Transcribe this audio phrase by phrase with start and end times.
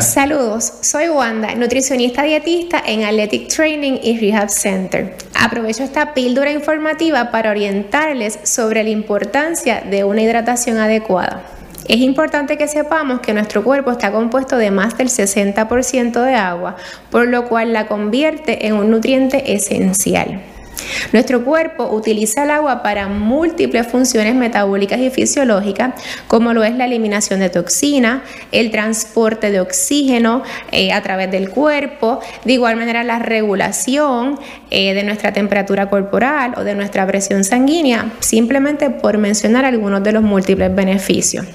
[0.00, 5.16] Saludos, soy Wanda, nutricionista dietista en Athletic Training y Rehab Center.
[5.34, 11.42] Aprovecho esta píldora informativa para orientarles sobre la importancia de una hidratación adecuada.
[11.86, 16.76] Es importante que sepamos que nuestro cuerpo está compuesto de más del 60% de agua,
[17.10, 20.42] por lo cual la convierte en un nutriente esencial.
[21.12, 25.94] Nuestro cuerpo utiliza el agua para múltiples funciones metabólicas y fisiológicas,
[26.26, 30.42] como lo es la eliminación de toxinas, el transporte de oxígeno
[30.72, 34.38] eh, a través del cuerpo, de igual manera la regulación
[34.70, 40.12] eh, de nuestra temperatura corporal o de nuestra presión sanguínea, simplemente por mencionar algunos de
[40.12, 41.46] los múltiples beneficios.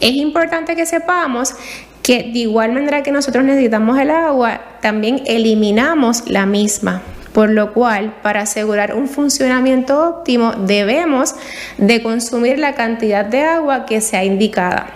[0.00, 1.54] Es importante que sepamos
[2.02, 7.02] que de igual manera que nosotros necesitamos el agua, también eliminamos la misma
[7.36, 11.34] por lo cual para asegurar un funcionamiento óptimo debemos
[11.76, 14.86] de consumir la cantidad de agua que sea indicada.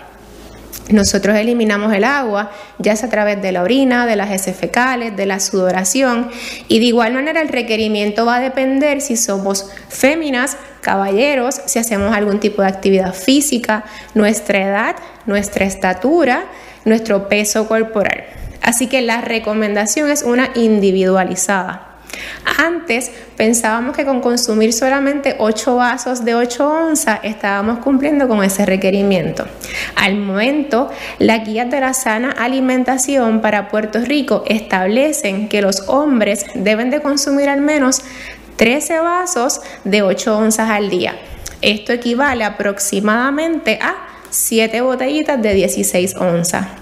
[0.89, 5.15] Nosotros eliminamos el agua, ya sea a través de la orina, de las heces fecales,
[5.19, 6.31] de la sudoración,
[6.67, 12.17] y de igual manera el requerimiento va a depender si somos féminas, caballeros, si hacemos
[12.17, 16.45] algún tipo de actividad física, nuestra edad, nuestra estatura,
[16.87, 18.25] nuestro peso corporal.
[18.63, 21.90] Así que la recomendación es una individualizada.
[22.59, 28.67] Antes pensábamos que con consumir solamente 8 vasos de 8 onzas estábamos cumpliendo con ese
[28.67, 29.47] requerimiento.
[29.97, 36.47] Al momento, las guías de la sana alimentación para Puerto Rico establecen que los hombres
[36.55, 38.03] deben de consumir al menos
[38.57, 41.17] 13 vasos de 8 onzas al día.
[41.63, 43.95] Esto equivale aproximadamente a
[44.31, 46.80] 7 botellitas de 16 onzas.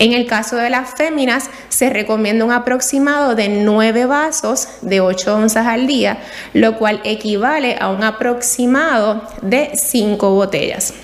[0.00, 5.36] En el caso de las féminas, se recomienda un aproximado de 9 vasos de 8
[5.36, 6.16] onzas al día,
[6.54, 10.94] lo cual equivale a un aproximado de 5 botellas.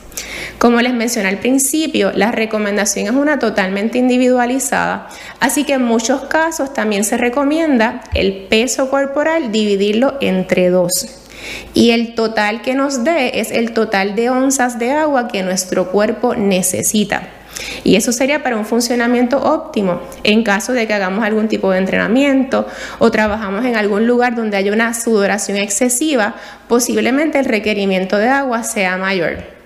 [0.58, 5.08] Como les mencioné al principio, la recomendación es una totalmente individualizada,
[5.41, 10.92] así que en muchos casos también se recomienda el peso corporal dividirlo entre dos.
[11.75, 15.92] Y el total que nos dé es el total de onzas de agua que nuestro
[15.92, 17.28] cuerpo necesita.
[17.84, 21.78] Y eso sería para un funcionamiento óptimo en caso de que hagamos algún tipo de
[21.78, 22.67] entrenamiento
[22.99, 26.34] o trabajamos en algún lugar donde haya una sudoración excesiva,
[26.69, 29.56] posiblemente el requerimiento de agua sea mayor.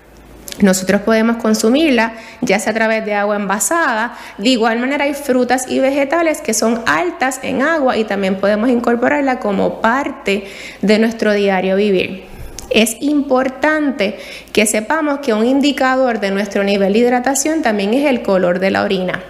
[0.59, 4.17] Nosotros podemos consumirla ya sea a través de agua envasada.
[4.37, 8.69] De igual manera hay frutas y vegetales que son altas en agua y también podemos
[8.69, 10.45] incorporarla como parte
[10.81, 12.30] de nuestro diario vivir.
[12.71, 14.17] Es importante
[14.53, 18.71] que sepamos que un indicador de nuestro nivel de hidratación también es el color de
[18.71, 19.21] la orina.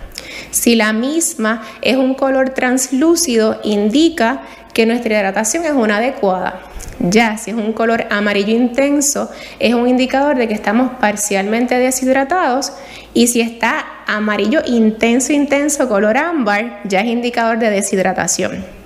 [0.52, 4.42] Si la misma es un color translúcido, indica
[4.74, 6.62] que nuestra hidratación es una adecuada.
[7.00, 12.74] Ya si es un color amarillo intenso, es un indicador de que estamos parcialmente deshidratados.
[13.14, 18.81] Y si está amarillo intenso, intenso, color ámbar, ya es indicador de deshidratación.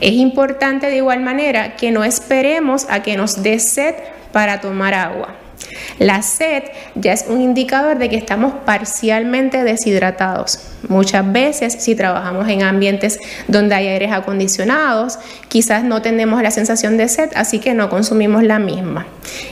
[0.00, 3.94] Es importante de igual manera que no esperemos a que nos dé sed
[4.32, 5.45] para tomar agua.
[5.98, 10.60] La sed ya es un indicador de que estamos parcialmente deshidratados.
[10.88, 13.18] Muchas veces si trabajamos en ambientes
[13.48, 15.18] donde hay aires acondicionados,
[15.48, 19.06] quizás no tenemos la sensación de sed, así que no consumimos la misma.